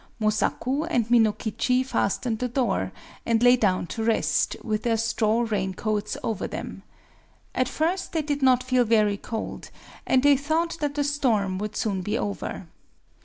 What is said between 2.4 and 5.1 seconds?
door, and lay down to rest, with their